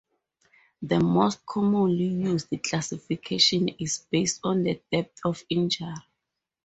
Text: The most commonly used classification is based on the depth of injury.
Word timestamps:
The 0.81 0.99
most 0.99 1.45
commonly 1.45 2.05
used 2.05 2.47
classification 2.63 3.67
is 3.69 4.03
based 4.09 4.39
on 4.43 4.63
the 4.63 4.81
depth 4.91 5.19
of 5.23 5.43
injury. 5.47 5.93